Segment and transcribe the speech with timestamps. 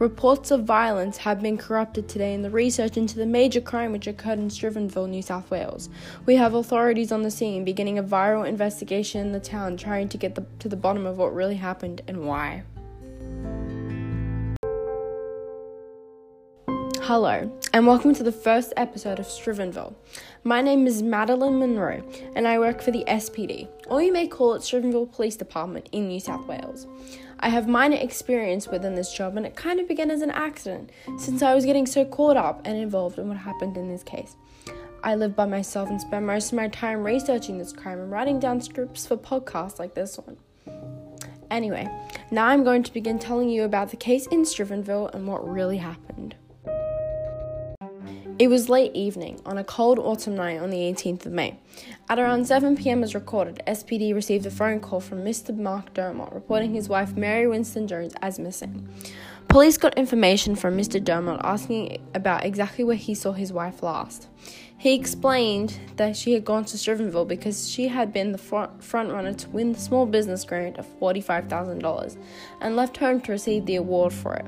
[0.00, 4.08] Reports of violence have been corrupted today in the research into the major crime which
[4.08, 5.88] occurred in Strivenville, New South Wales.
[6.26, 10.18] We have authorities on the scene beginning a viral investigation in the town trying to
[10.18, 12.64] get the, to the bottom of what really happened and why.
[17.02, 19.94] Hello, and welcome to the first episode of Strivenville.
[20.42, 22.02] My name is Madeline Monroe,
[22.34, 26.08] and I work for the SPD, or you may call it Strivenville Police Department in
[26.08, 26.88] New South Wales.
[27.44, 30.88] I have minor experience within this job, and it kind of began as an accident
[31.18, 34.36] since I was getting so caught up and involved in what happened in this case.
[35.02, 38.40] I live by myself and spend most of my time researching this crime and writing
[38.40, 40.38] down scripts for podcasts like this one.
[41.50, 41.86] Anyway,
[42.30, 45.76] now I'm going to begin telling you about the case in Strivenville and what really
[45.76, 46.34] happened.
[48.36, 51.56] It was late evening on a cold autumn night on the 18th of May.
[52.08, 55.56] At around 7 pm, as recorded, SPD received a phone call from Mr.
[55.56, 58.88] Mark Dermott reporting his wife Mary Winston Jones as missing.
[59.46, 61.02] Police got information from Mr.
[61.02, 64.26] Dermott asking about exactly where he saw his wife last.
[64.76, 69.12] He explained that she had gone to Strivenville because she had been the front, front
[69.12, 72.16] runner to win the small business grant of $45,000
[72.60, 74.46] and left home to receive the award for it.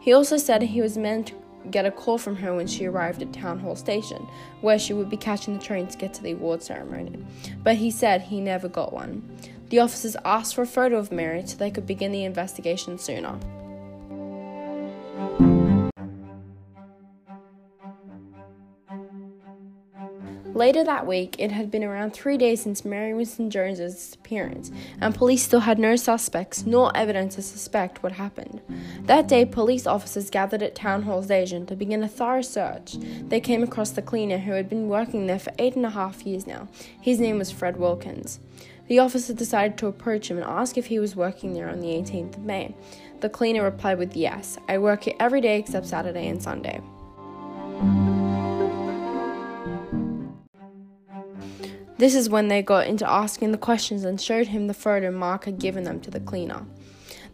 [0.00, 1.34] He also said he was meant to
[1.70, 4.26] get a call from her when she arrived at Town Hall Station,
[4.60, 7.24] where she would be catching the train to get to the award ceremony.
[7.62, 9.22] But he said he never got one.
[9.68, 13.38] The officers asked for a photo of Mary so they could begin the investigation sooner.
[20.54, 25.14] Later that week, it had been around three days since Mary Winston Jones's disappearance, and
[25.14, 28.60] police still had no suspects nor evidence to suspect what happened.
[29.02, 32.96] That day, police officers gathered at Town Hall Station to begin a thorough search.
[33.28, 36.26] They came across the cleaner who had been working there for eight and a half
[36.26, 36.68] years now.
[37.00, 38.40] His name was Fred Wilkins.
[38.88, 41.88] The officer decided to approach him and ask if he was working there on the
[41.88, 42.74] 18th of May.
[43.20, 46.80] The cleaner replied with yes, I work here every day except Saturday and Sunday.
[51.98, 55.46] This is when they got into asking the questions and showed him the photo Mark
[55.46, 56.66] had given them to the cleaner.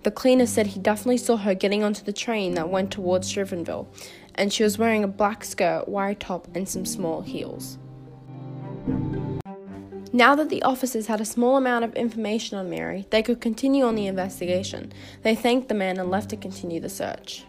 [0.04, 3.88] The cleaner said he definitely saw her getting onto the train that went towards Strivenville,
[4.36, 7.78] and she was wearing a black skirt, white top, and some small heels.
[10.12, 13.84] Now that the officers had a small amount of information on Mary, they could continue
[13.84, 14.92] on the investigation.
[15.22, 17.44] They thanked the man and left to continue the search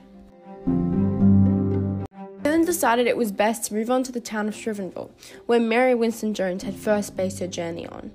[2.73, 5.11] decided it was best to move on to the town of Strivenville,
[5.45, 8.09] where Mary Winston Jones had first based her journey on.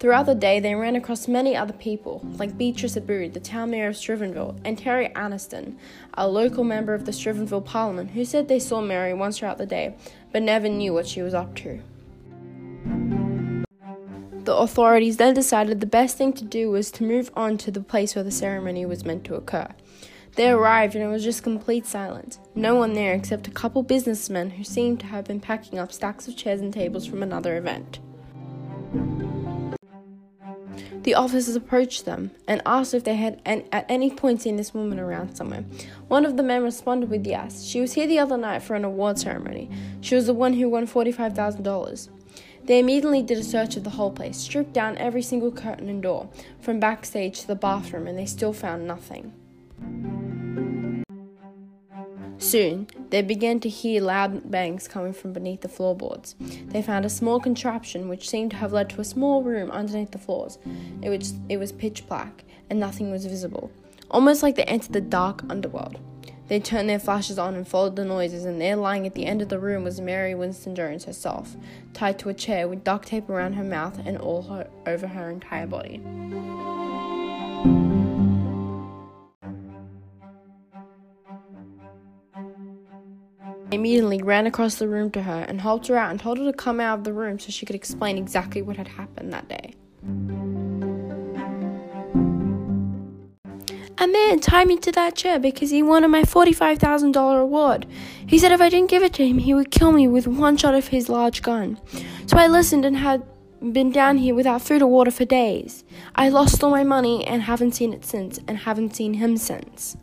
[0.00, 3.88] Throughout the day, they ran across many other people, like Beatrice Aboud, the town mayor
[3.88, 5.76] of Strivenville, and Terry Aniston,
[6.14, 9.66] a local member of the Strivenville Parliament, who said they saw Mary once throughout the
[9.66, 9.94] day,
[10.32, 11.82] but never knew what she was up to.
[14.44, 17.82] The authorities then decided the best thing to do was to move on to the
[17.82, 19.68] place where the ceremony was meant to occur.
[20.34, 22.38] They arrived and it was just complete silence.
[22.54, 26.28] No one there except a couple businessmen who seemed to have been packing up stacks
[26.28, 27.98] of chairs and tables from another event.
[31.02, 34.74] The officers approached them and asked if they had an, at any point seen this
[34.74, 35.64] woman around somewhere.
[36.08, 37.64] One of the men responded with yes.
[37.64, 39.70] She was here the other night for an award ceremony.
[40.00, 42.08] She was the one who won $45,000.
[42.64, 46.02] They immediately did a search of the whole place, stripped down every single curtain and
[46.02, 46.28] door,
[46.60, 49.32] from backstage to the bathroom, and they still found nothing.
[52.38, 56.36] Soon, they began to hear loud bangs coming from beneath the floorboards.
[56.68, 60.12] They found a small contraption which seemed to have led to a small room underneath
[60.12, 60.58] the floors.
[61.02, 63.72] It was, it was pitch black, and nothing was visible,
[64.10, 65.98] almost like they entered the dark underworld.
[66.46, 69.42] They turned their flashes on and followed the noises, and there lying at the end
[69.42, 71.56] of the room was Mary Winston Jones herself,
[71.92, 75.28] tied to a chair with duct tape around her mouth and all her, over her
[75.28, 76.00] entire body.
[83.70, 86.52] Immediately ran across the room to her and helped her out and told her to
[86.52, 89.74] come out of the room so she could explain exactly what had happened that day.
[94.00, 97.86] A man tied me to that chair because he wanted my $45,000 award.
[98.26, 100.56] He said if I didn't give it to him, he would kill me with one
[100.56, 101.80] shot of his large gun.
[102.26, 103.24] So I listened and had
[103.72, 105.82] been down here without food or water for days.
[106.14, 109.96] I lost all my money and haven't seen it since, and haven't seen him since.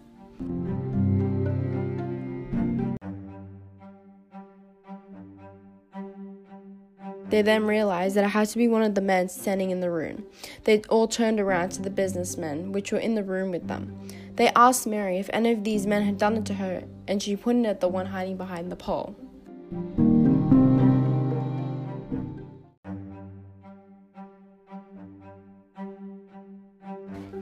[7.30, 9.89] They then realized that it had to be one of the men standing in the
[9.89, 10.25] room.
[10.63, 13.98] They all turned around to the businessmen, which were in the room with them.
[14.36, 17.36] They asked Mary if any of these men had done it to her, and she
[17.36, 19.16] pointed at the one hiding behind the pole.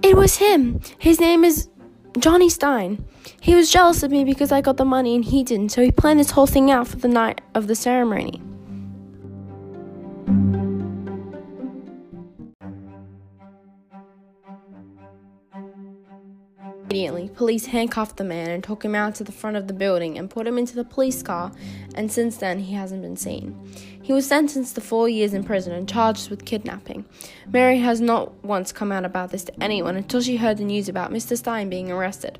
[0.01, 0.80] It was him.
[0.97, 1.69] His name is
[2.19, 3.03] Johnny Stein.
[3.41, 5.91] He was jealous of me because I got the money and he didn't, so he
[5.91, 8.41] planned this whole thing out for the night of the ceremony.
[16.94, 20.19] Immediately, police handcuffed the man and took him out to the front of the building
[20.19, 21.51] and put him into the police car,
[21.95, 23.57] and since then he hasn't been seen.
[24.04, 27.06] He was sentenced to four years in prison and charged with kidnapping.
[27.51, 30.88] Mary has not once come out about this to anyone until she heard the news
[30.88, 31.36] about Mr.
[31.36, 32.38] Stein being arrested.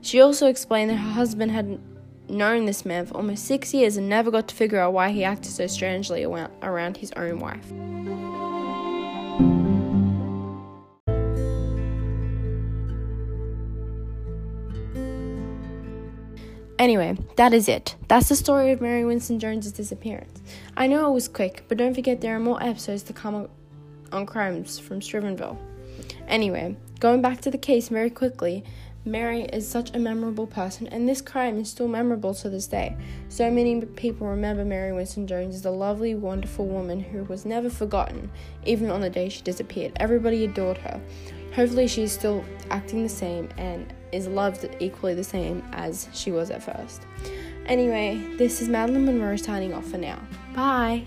[0.00, 1.78] She also explained that her husband had
[2.26, 5.24] known this man for almost six years and never got to figure out why he
[5.24, 7.70] acted so strangely around his own wife.
[16.80, 17.94] Anyway, that is it.
[18.08, 20.40] That's the story of Mary Winston Jones's disappearance.
[20.78, 23.50] I know it was quick, but don't forget there are more episodes to come
[24.12, 25.58] on crimes from Strivenville.
[26.26, 28.64] Anyway, going back to the case very quickly,
[29.04, 32.96] Mary is such a memorable person, and this crime is still memorable to this day.
[33.28, 37.68] So many people remember Mary Winston Jones as a lovely, wonderful woman who was never
[37.68, 38.30] forgotten,
[38.64, 39.92] even on the day she disappeared.
[39.96, 40.98] Everybody adored her.
[41.54, 46.50] Hopefully, she's still acting the same and is loved equally the same as she was
[46.50, 47.02] at first.
[47.66, 50.20] Anyway, this is Madeline Monroe signing off for now.
[50.54, 51.04] Bye!